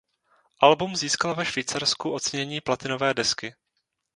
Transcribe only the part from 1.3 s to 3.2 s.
ve Švýcarsku ocenění platinové